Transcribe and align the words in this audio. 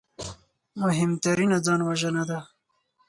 مهمترینه 0.81 1.57
ځانوژنه 1.65 2.23
ده 2.29 2.39